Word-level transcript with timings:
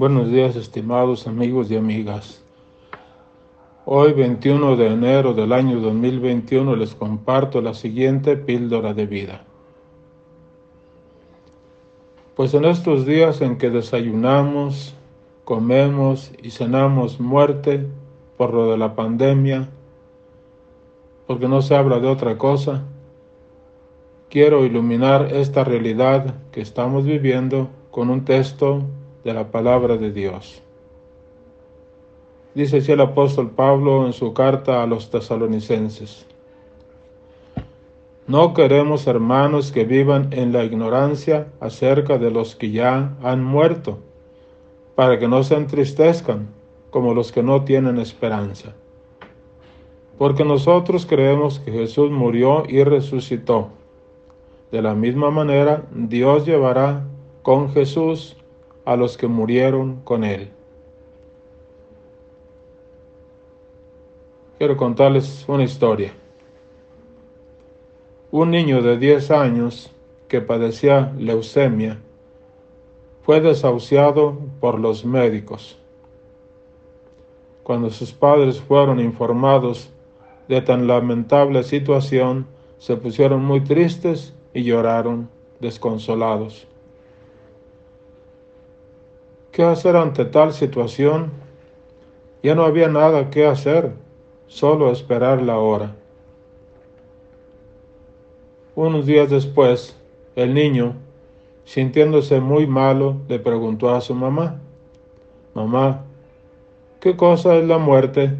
Buenos 0.00 0.30
días, 0.30 0.56
estimados 0.56 1.26
amigos 1.26 1.70
y 1.70 1.76
amigas. 1.76 2.42
Hoy, 3.84 4.14
21 4.14 4.74
de 4.76 4.86
enero 4.86 5.34
del 5.34 5.52
año 5.52 5.78
2021, 5.78 6.74
les 6.74 6.94
comparto 6.94 7.60
la 7.60 7.74
siguiente 7.74 8.38
píldora 8.38 8.94
de 8.94 9.04
vida. 9.04 9.44
Pues 12.34 12.54
en 12.54 12.64
estos 12.64 13.04
días 13.04 13.42
en 13.42 13.58
que 13.58 13.68
desayunamos, 13.68 14.94
comemos 15.44 16.32
y 16.42 16.50
cenamos 16.50 17.20
muerte 17.20 17.86
por 18.38 18.54
lo 18.54 18.70
de 18.70 18.78
la 18.78 18.94
pandemia, 18.94 19.68
porque 21.26 21.46
no 21.46 21.60
se 21.60 21.76
habla 21.76 22.00
de 22.00 22.08
otra 22.08 22.38
cosa, 22.38 22.84
quiero 24.30 24.64
iluminar 24.64 25.28
esta 25.30 25.62
realidad 25.62 26.36
que 26.52 26.62
estamos 26.62 27.04
viviendo 27.04 27.68
con 27.90 28.08
un 28.08 28.24
texto 28.24 28.86
de 29.24 29.34
la 29.34 29.50
palabra 29.50 29.96
de 29.96 30.12
Dios. 30.12 30.62
Dice 32.54 32.78
el 32.92 33.00
apóstol 33.00 33.50
Pablo 33.50 34.06
en 34.06 34.12
su 34.12 34.34
carta 34.34 34.82
a 34.82 34.86
los 34.86 35.08
tesalonicenses. 35.10 36.26
No 38.26 38.54
queremos, 38.54 39.06
hermanos, 39.06 39.72
que 39.72 39.84
vivan 39.84 40.28
en 40.32 40.52
la 40.52 40.64
ignorancia 40.64 41.48
acerca 41.60 42.18
de 42.18 42.30
los 42.30 42.56
que 42.56 42.70
ya 42.70 43.16
han 43.22 43.44
muerto, 43.44 43.98
para 44.94 45.18
que 45.18 45.28
no 45.28 45.42
se 45.42 45.54
entristezcan 45.54 46.48
como 46.90 47.14
los 47.14 47.32
que 47.32 47.42
no 47.42 47.64
tienen 47.64 47.98
esperanza. 47.98 48.74
Porque 50.18 50.44
nosotros 50.44 51.06
creemos 51.06 51.60
que 51.60 51.72
Jesús 51.72 52.10
murió 52.10 52.64
y 52.68 52.82
resucitó. 52.84 53.68
De 54.70 54.82
la 54.82 54.94
misma 54.94 55.30
manera, 55.30 55.84
Dios 55.92 56.46
llevará 56.46 57.04
con 57.42 57.72
Jesús 57.72 58.36
a 58.90 58.96
los 58.96 59.16
que 59.16 59.28
murieron 59.28 60.00
con 60.02 60.24
él. 60.24 60.50
Quiero 64.58 64.76
contarles 64.76 65.44
una 65.46 65.62
historia. 65.62 66.12
Un 68.32 68.50
niño 68.50 68.82
de 68.82 68.98
10 68.98 69.30
años 69.30 69.92
que 70.26 70.40
padecía 70.40 71.12
leucemia 71.16 72.00
fue 73.22 73.40
desahuciado 73.40 74.36
por 74.58 74.80
los 74.80 75.04
médicos. 75.04 75.78
Cuando 77.62 77.90
sus 77.90 78.10
padres 78.10 78.60
fueron 78.60 78.98
informados 78.98 79.88
de 80.48 80.62
tan 80.62 80.88
lamentable 80.88 81.62
situación, 81.62 82.44
se 82.78 82.96
pusieron 82.96 83.44
muy 83.44 83.60
tristes 83.60 84.34
y 84.52 84.64
lloraron 84.64 85.30
desconsolados. 85.60 86.66
¿Qué 89.52 89.64
hacer 89.64 89.96
ante 89.96 90.24
tal 90.24 90.52
situación? 90.52 91.32
Ya 92.42 92.54
no 92.54 92.64
había 92.64 92.88
nada 92.88 93.30
que 93.30 93.46
hacer, 93.46 93.92
solo 94.46 94.90
esperar 94.90 95.42
la 95.42 95.58
hora. 95.58 95.96
Unos 98.74 99.06
días 99.06 99.28
después, 99.28 99.96
el 100.36 100.54
niño, 100.54 100.94
sintiéndose 101.64 102.40
muy 102.40 102.66
malo, 102.66 103.16
le 103.28 103.38
preguntó 103.38 103.90
a 103.90 104.00
su 104.00 104.14
mamá, 104.14 104.60
Mamá, 105.52 106.04
¿qué 107.00 107.16
cosa 107.16 107.56
es 107.56 107.66
la 107.66 107.78
muerte? 107.78 108.36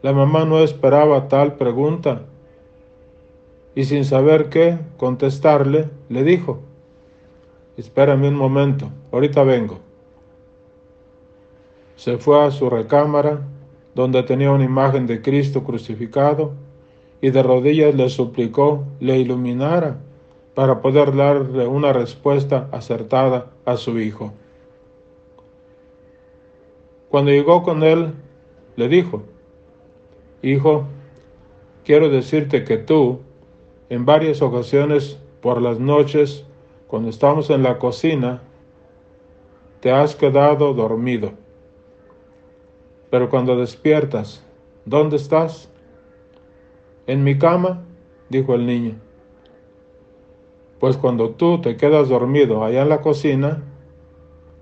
La 0.00 0.14
mamá 0.14 0.46
no 0.46 0.60
esperaba 0.60 1.28
tal 1.28 1.56
pregunta 1.56 2.22
y 3.74 3.84
sin 3.84 4.06
saber 4.06 4.48
qué 4.48 4.78
contestarle, 4.96 5.90
le 6.08 6.22
dijo, 6.22 6.60
Espérame 7.76 8.28
un 8.28 8.36
momento, 8.36 8.90
ahorita 9.10 9.42
vengo. 9.42 9.78
Se 11.96 12.18
fue 12.18 12.44
a 12.44 12.50
su 12.50 12.70
recámara, 12.70 13.40
donde 13.94 14.22
tenía 14.22 14.50
una 14.52 14.64
imagen 14.64 15.06
de 15.06 15.22
Cristo 15.22 15.64
crucificado, 15.64 16.52
y 17.20 17.30
de 17.30 17.42
rodillas 17.42 17.94
le 17.94 18.08
suplicó 18.10 18.84
le 19.00 19.18
iluminara 19.18 19.98
para 20.54 20.80
poder 20.80 21.16
darle 21.16 21.66
una 21.66 21.92
respuesta 21.92 22.68
acertada 22.70 23.50
a 23.64 23.76
su 23.76 23.98
hijo. 23.98 24.32
Cuando 27.08 27.30
llegó 27.30 27.62
con 27.62 27.82
él, 27.82 28.12
le 28.76 28.88
dijo, 28.88 29.22
Hijo, 30.42 30.84
quiero 31.84 32.10
decirte 32.10 32.64
que 32.64 32.76
tú, 32.76 33.20
en 33.88 34.04
varias 34.04 34.42
ocasiones 34.42 35.18
por 35.40 35.62
las 35.62 35.80
noches, 35.80 36.44
cuando 36.94 37.10
estamos 37.10 37.50
en 37.50 37.64
la 37.64 37.80
cocina, 37.80 38.40
te 39.80 39.90
has 39.90 40.14
quedado 40.14 40.72
dormido. 40.74 41.32
Pero 43.10 43.28
cuando 43.28 43.56
despiertas, 43.56 44.44
¿dónde 44.84 45.16
estás? 45.16 45.68
En 47.08 47.24
mi 47.24 47.36
cama, 47.36 47.82
dijo 48.28 48.54
el 48.54 48.64
niño. 48.64 48.94
Pues 50.78 50.96
cuando 50.96 51.30
tú 51.30 51.60
te 51.60 51.76
quedas 51.76 52.10
dormido 52.10 52.62
allá 52.62 52.82
en 52.82 52.90
la 52.90 53.00
cocina, 53.00 53.60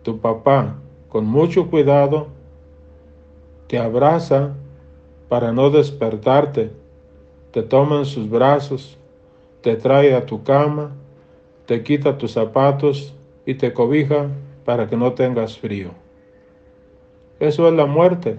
tu 0.03 0.19
papá, 0.19 0.79
con 1.11 1.27
mucho 1.27 1.69
cuidado, 1.69 2.29
te 3.67 3.79
abraza 3.79 4.55
para 5.29 5.53
no 5.53 5.69
despertarte, 5.69 6.71
te 7.51 7.63
toma 7.63 7.99
en 7.99 8.07
sus 8.07 8.31
brazos, 8.31 8.97
te 9.61 9.77
trae 9.77 10.15
a 10.15 10.25
tu 10.25 10.43
cama, 10.43 10.97
te 11.73 11.83
quita 11.83 12.19
tus 12.19 12.33
zapatos 12.33 13.15
y 13.47 13.55
te 13.55 13.73
cobija 13.73 14.29
para 14.67 14.91
que 14.91 14.97
no 14.99 15.15
tengas 15.15 15.57
frío. 15.57 15.93
Eso 17.41 17.67
es 17.67 17.73
la 17.73 17.87
muerte, 17.87 18.39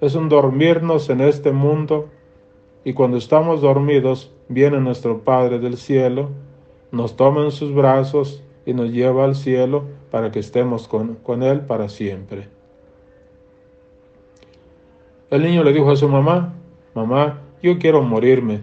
es 0.00 0.14
un 0.14 0.30
dormirnos 0.30 1.10
en 1.10 1.20
este 1.20 1.52
mundo 1.52 2.08
y 2.82 2.94
cuando 2.94 3.18
estamos 3.18 3.60
dormidos, 3.60 4.32
viene 4.48 4.80
nuestro 4.80 5.20
Padre 5.20 5.58
del 5.58 5.76
cielo, 5.76 6.30
nos 6.92 7.14
toma 7.14 7.44
en 7.44 7.50
sus 7.50 7.74
brazos 7.74 8.42
y 8.64 8.72
nos 8.72 8.90
lleva 8.90 9.26
al 9.26 9.34
cielo 9.34 9.84
para 10.10 10.30
que 10.30 10.38
estemos 10.38 10.88
con, 10.88 11.16
con 11.16 11.42
Él 11.42 11.60
para 11.60 11.90
siempre. 11.90 12.48
El 15.28 15.42
niño 15.42 15.62
le 15.62 15.74
dijo 15.74 15.90
a 15.90 15.96
su 15.96 16.08
mamá, 16.08 16.54
mamá, 16.94 17.38
yo 17.62 17.78
quiero 17.78 18.00
morirme 18.00 18.62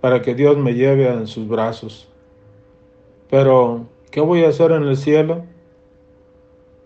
para 0.00 0.22
que 0.22 0.34
Dios 0.34 0.56
me 0.56 0.72
lleve 0.72 1.12
en 1.12 1.26
sus 1.26 1.46
brazos. 1.46 2.08
Pero, 3.30 3.86
¿qué 4.10 4.20
voy 4.20 4.44
a 4.44 4.48
hacer 4.48 4.72
en 4.72 4.84
el 4.84 4.96
cielo? 4.96 5.44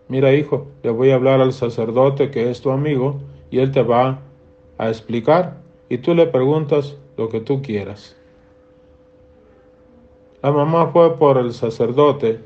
Mira, 0.09 0.33
hijo, 0.33 0.67
le 0.83 0.91
voy 0.91 1.11
a 1.11 1.17
hablar 1.17 1.41
al 1.41 1.53
sacerdote 1.53 2.31
que 2.31 2.51
es 2.51 2.63
tu 2.63 2.71
amigo 2.71 3.21
y 3.51 3.59
él 3.59 3.71
te 3.73 3.83
va 3.83 4.21
a 4.79 4.89
explicar 4.89 5.59
y 5.89 5.99
tú 5.99 6.15
le 6.15 6.27
preguntas 6.27 6.97
lo 7.17 7.29
que 7.29 7.41
tú 7.41 7.61
quieras. 7.61 8.17
La 10.43 10.53
mamá 10.53 10.87
fue 10.93 11.19
por 11.19 11.37
el 11.37 11.53
sacerdote, 11.53 12.41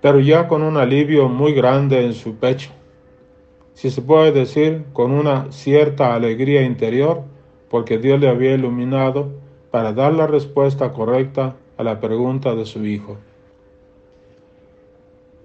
pero 0.00 0.20
ya 0.20 0.48
con 0.48 0.62
un 0.62 0.76
alivio 0.76 1.28
muy 1.28 1.52
grande 1.52 2.04
en 2.04 2.14
su 2.14 2.36
pecho, 2.36 2.70
si 3.74 3.90
se 3.90 4.02
puede 4.02 4.32
decir 4.32 4.84
con 4.92 5.12
una 5.12 5.52
cierta 5.52 6.14
alegría 6.14 6.62
interior, 6.62 7.22
porque 7.68 7.98
Dios 7.98 8.18
le 8.18 8.28
había 8.28 8.54
iluminado 8.54 9.28
para 9.70 9.92
dar 9.92 10.12
la 10.12 10.26
respuesta 10.26 10.92
correcta 10.92 11.56
a 11.76 11.84
la 11.84 12.00
pregunta 12.00 12.54
de 12.54 12.66
su 12.66 12.84
hijo. 12.84 13.16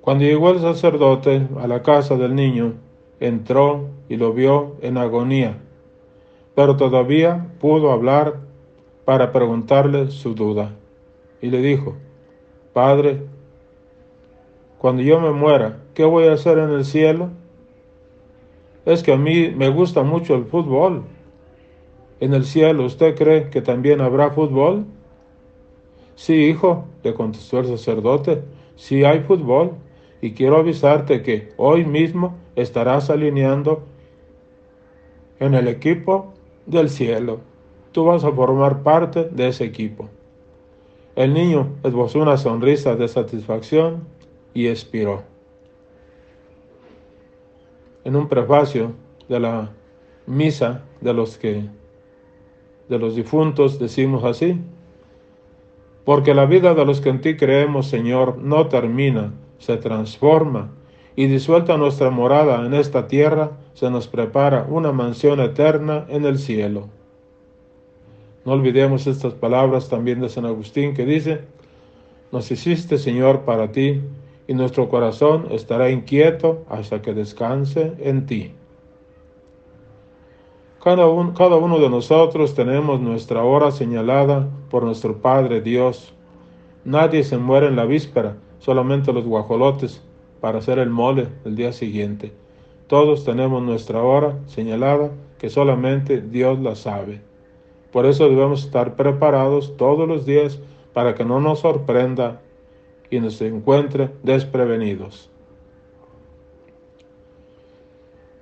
Cuando 0.02 0.26
llegó 0.26 0.52
el 0.52 0.60
sacerdote 0.60 1.48
a 1.62 1.68
la 1.68 1.82
casa 1.82 2.16
del 2.16 2.36
niño, 2.36 2.74
entró 3.20 3.90
y 4.10 4.18
lo 4.18 4.34
vio 4.34 4.76
en 4.82 4.98
agonía, 4.98 5.58
pero 6.56 6.76
todavía 6.76 7.48
pudo 7.60 7.92
hablar 7.92 8.36
para 9.06 9.32
preguntarle 9.32 10.12
su 10.12 10.34
duda. 10.36 10.72
Y 11.42 11.50
le 11.50 11.62
dijo, 11.62 11.96
Padre, 12.74 13.22
cuando 14.78 15.02
yo 15.04 15.20
me 15.20 15.32
muera, 15.32 15.80
¿qué 15.94 16.04
voy 16.04 16.28
a 16.28 16.34
hacer 16.34 16.58
en 16.58 16.72
el 16.72 16.84
cielo? 16.84 17.30
Es 18.86 19.04
que 19.04 19.14
a 19.14 19.18
mí 19.18 19.54
me 19.56 19.70
gusta 19.70 20.04
mucho 20.04 20.36
el 20.36 20.46
fútbol. 20.46 21.04
¿En 22.24 22.34
el 22.34 22.46
cielo 22.46 22.86
usted 22.86 23.18
cree 23.18 23.50
que 23.50 23.62
también 23.62 24.00
habrá 24.00 24.30
fútbol? 24.32 24.86
Sí, 26.16 26.46
hijo, 26.46 26.86
le 27.04 27.14
contestó 27.14 27.60
el 27.60 27.66
sacerdote, 27.66 28.42
sí 28.78 29.04
hay 29.04 29.20
fútbol, 29.20 29.74
y 30.22 30.32
quiero 30.32 30.56
avisarte 30.56 31.22
que 31.22 31.52
hoy 31.58 31.84
mismo 31.84 32.38
estarás 32.56 33.10
alineando 33.10 33.84
en 35.42 35.54
el 35.54 35.68
equipo 35.68 36.34
del 36.66 36.90
cielo. 36.90 37.42
Tú 37.92 38.06
vas 38.06 38.24
a 38.24 38.32
formar 38.32 38.84
parte 38.84 39.26
de 39.26 39.50
ese 39.50 39.66
equipo. 39.66 40.08
El 41.18 41.34
niño 41.34 41.74
esbozó 41.84 42.20
una 42.22 42.38
sonrisa 42.38 42.96
de 42.96 43.10
satisfacción 43.10 44.08
y 44.54 44.68
expiró. 44.68 45.24
En 48.06 48.16
un 48.16 48.30
prefacio 48.30 48.94
de 49.28 49.42
la 49.42 49.72
misa 50.26 50.86
de 51.02 51.14
los 51.14 51.38
que 51.38 51.83
de 52.94 53.00
los 53.00 53.16
difuntos 53.16 53.80
decimos 53.80 54.24
así, 54.24 54.56
porque 56.06 56.36
la 56.36 56.46
vida 56.46 56.76
de 56.76 56.86
los 56.86 57.02
que 57.02 57.10
en 57.10 57.22
ti 57.22 57.36
creemos, 57.36 57.88
Señor, 57.88 58.38
no 58.38 58.68
termina, 58.68 59.34
se 59.58 59.78
transforma 59.78 60.70
y 61.16 61.26
disuelta 61.26 61.76
nuestra 61.76 62.12
morada 62.12 62.64
en 62.64 62.76
esta 62.76 63.08
tierra, 63.08 63.54
se 63.74 63.90
nos 63.90 64.08
prepara 64.08 64.68
una 64.70 64.92
mansión 64.92 65.40
eterna 65.40 66.06
en 66.08 66.26
el 66.26 66.38
cielo. 66.38 66.88
No 68.46 68.52
olvidemos 68.52 69.08
estas 69.08 69.34
palabras 69.34 69.90
también 69.90 70.22
de 70.22 70.30
San 70.30 70.46
Agustín 70.46 70.94
que 70.94 71.06
dice, 71.06 71.42
nos 72.32 72.52
hiciste 72.52 73.00
Señor 73.00 73.42
para 73.42 73.72
ti 73.72 74.02
y 74.48 74.54
nuestro 74.54 74.88
corazón 74.88 75.48
estará 75.50 75.90
inquieto 75.90 76.64
hasta 76.70 77.02
que 77.02 77.16
descanse 77.16 77.94
en 77.98 78.28
ti. 78.28 78.52
Cada, 80.84 81.06
cada 81.34 81.56
uno 81.56 81.80
de 81.80 81.90
nosotros 81.90 82.56
tenemos 82.56 83.00
nuestra 83.00 83.42
hora 83.46 83.72
señalada 83.72 84.50
por 84.70 84.84
nuestro 84.84 85.16
Padre 85.22 85.62
Dios. 85.62 86.14
Nadie 86.84 87.24
se 87.24 87.38
muere 87.38 87.68
en 87.68 87.78
la 87.78 87.86
víspera, 87.86 88.36
solamente 88.60 89.14
los 89.14 89.24
guajolotes 89.24 90.04
para 90.42 90.58
hacer 90.58 90.80
el 90.80 90.90
mole 90.90 91.30
el 91.46 91.56
día 91.56 91.72
siguiente. 91.72 92.34
Todos 92.88 93.24
tenemos 93.24 93.64
nuestra 93.64 94.04
hora 94.04 94.38
señalada 94.48 95.12
que 95.38 95.50
solamente 95.50 96.20
Dios 96.20 96.60
la 96.60 96.76
sabe. 96.76 97.22
Por 97.94 98.06
eso 98.06 98.28
debemos 98.28 98.66
estar 98.66 98.98
preparados 98.98 99.78
todos 99.78 100.06
los 100.06 100.26
días 100.26 100.60
para 100.92 101.16
que 101.16 101.24
no 101.24 101.40
nos 101.40 101.60
sorprenda 101.60 102.42
y 103.10 103.22
nos 103.22 103.42
encuentre 103.42 104.10
desprevenidos. 104.22 105.30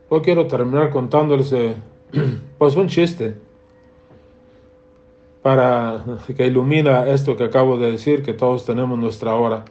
Hoy 0.10 0.22
quiero 0.22 0.48
terminar 0.48 0.90
contándoles 0.90 1.54
pues 2.58 2.76
un 2.76 2.88
chiste 2.88 3.36
para 5.42 6.04
que 6.36 6.46
ilumina 6.46 7.08
esto 7.08 7.36
que 7.36 7.46
acabo 7.46 7.78
de 7.78 7.92
decir, 7.92 8.22
que 8.24 8.34
todos 8.34 8.66
tenemos 8.66 8.98
nuestra 9.00 9.36
hora. 9.36 9.66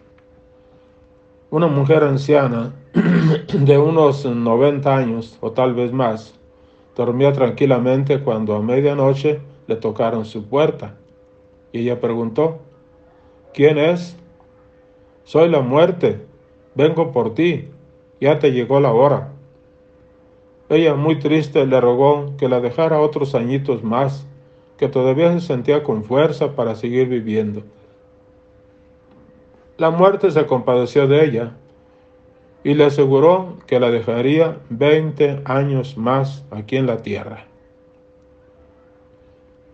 Una 1.50 1.68
mujer 1.68 2.02
anciana 2.02 2.72
de 3.52 3.78
unos 3.78 4.24
90 4.24 4.96
años 4.96 5.38
o 5.40 5.52
tal 5.52 5.74
vez 5.74 5.92
más 5.92 6.34
dormía 6.96 7.32
tranquilamente 7.32 8.20
cuando 8.20 8.56
a 8.56 8.62
medianoche 8.62 9.40
le 9.66 9.76
tocaron 9.76 10.24
su 10.24 10.44
puerta 10.46 10.96
y 11.72 11.80
ella 11.80 12.00
preguntó, 12.00 12.58
¿quién 13.54 13.78
es? 13.78 14.16
Soy 15.24 15.48
la 15.48 15.60
muerte, 15.60 16.26
vengo 16.74 17.12
por 17.12 17.34
ti, 17.34 17.68
ya 18.20 18.38
te 18.38 18.50
llegó 18.50 18.80
la 18.80 18.92
hora. 18.92 19.32
Ella, 20.70 20.94
muy 20.94 21.18
triste, 21.18 21.66
le 21.66 21.80
rogó 21.80 22.36
que 22.36 22.48
la 22.48 22.60
dejara 22.60 23.00
otros 23.00 23.34
añitos 23.34 23.82
más, 23.82 24.24
que 24.78 24.88
todavía 24.88 25.32
se 25.32 25.40
sentía 25.40 25.82
con 25.82 26.04
fuerza 26.04 26.54
para 26.54 26.76
seguir 26.76 27.08
viviendo. 27.08 27.64
La 29.78 29.90
muerte 29.90 30.30
se 30.30 30.46
compadeció 30.46 31.08
de 31.08 31.24
ella 31.24 31.56
y 32.62 32.74
le 32.74 32.84
aseguró 32.84 33.56
que 33.66 33.80
la 33.80 33.90
dejaría 33.90 34.58
20 34.68 35.42
años 35.44 35.96
más 35.96 36.44
aquí 36.52 36.76
en 36.76 36.86
la 36.86 37.02
tierra. 37.02 37.46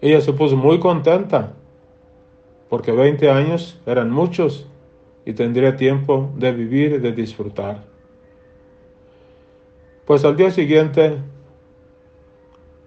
Ella 0.01 0.23
se 0.23 0.33
puso 0.33 0.57
muy 0.57 0.81
contenta 0.81 1.53
porque 2.71 2.93
20 2.93 3.31
años 3.31 3.79
eran 3.85 4.11
muchos 4.11 4.67
y 5.27 5.35
tendría 5.35 5.77
tiempo 5.77 6.31
de 6.37 6.53
vivir 6.53 6.93
y 6.93 6.99
de 6.99 7.13
disfrutar. 7.13 7.96
Pues 10.07 10.25
al 10.25 10.37
día 10.37 10.53
siguiente, 10.53 11.19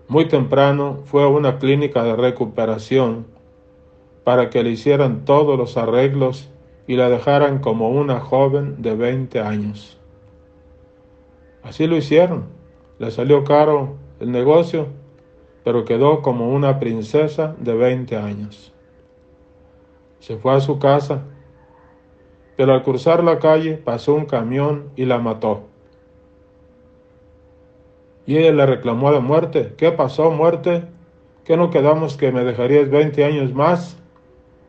muy 0.07 0.30
temprano, 0.30 1.01
fue 1.04 1.24
a 1.24 1.27
una 1.27 1.60
clínica 1.60 2.01
de 2.01 2.16
recuperación 2.16 3.27
para 4.24 4.50
que 4.50 4.63
le 4.63 4.69
hicieran 4.69 5.25
todos 5.25 5.57
los 5.57 5.75
arreglos 5.75 6.50
y 6.88 6.95
la 6.95 7.10
dejaran 7.10 7.60
como 7.60 7.89
una 7.89 8.21
joven 8.21 8.81
de 8.81 8.95
20 8.95 9.42
años. 9.42 10.00
Así 11.62 11.88
lo 11.88 11.98
hicieron. 11.98 12.45
Le 13.00 13.12
salió 13.12 13.44
caro 13.44 13.98
el 14.21 14.31
negocio, 14.31 14.88
pero 15.66 15.83
quedó 15.83 16.21
como 16.21 16.50
una 16.54 16.80
princesa 16.80 17.54
de 17.60 17.74
20 17.74 18.16
años. 18.16 18.74
Se 20.19 20.38
fue 20.38 20.54
a 20.54 20.62
su 20.62 20.80
casa, 20.80 21.25
pero 22.56 22.74
al 22.74 22.83
cruzar 22.83 23.25
la 23.25 23.39
calle 23.39 23.75
pasó 23.75 24.13
un 24.13 24.25
camión 24.25 24.92
y 24.95 25.04
la 25.04 25.18
mató. 25.18 25.69
Y 28.30 28.38
ella 28.38 28.52
le 28.52 28.66
reclamó 28.68 29.12
de 29.12 29.22
muerte. 29.22 29.74
¿Qué 29.76 29.92
pasó, 29.92 30.30
muerte? 30.30 30.84
¿Qué 31.46 31.58
no 31.58 31.72
quedamos 31.72 32.16
que 32.16 32.31
me 32.31 32.44
dejarías 32.44 32.88
20 32.88 33.26
años 33.26 33.56
más? 33.56 33.98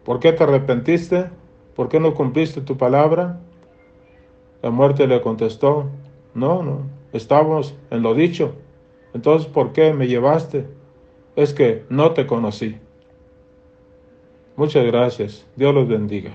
¿Por 0.02 0.18
qué 0.18 0.32
te 0.32 0.44
arrepentiste? 0.44 1.26
¿Por 1.76 1.90
qué 1.90 2.00
no 2.00 2.14
cumpliste 2.14 2.62
tu 2.62 2.78
palabra? 2.78 3.38
La 4.62 4.70
muerte 4.70 5.06
le 5.06 5.20
contestó, 5.20 5.90
no, 6.32 6.62
no, 6.62 6.86
estamos 7.12 7.74
en 7.90 8.00
lo 8.02 8.14
dicho. 8.14 8.54
Entonces, 9.12 9.46
¿por 9.46 9.74
qué 9.74 9.92
me 9.92 10.08
llevaste? 10.08 10.66
Es 11.36 11.52
que 11.52 11.84
no 11.90 12.12
te 12.12 12.26
conocí. 12.26 12.78
Muchas 14.56 14.86
gracias. 14.86 15.46
Dios 15.54 15.74
los 15.74 15.86
bendiga. 15.86 16.30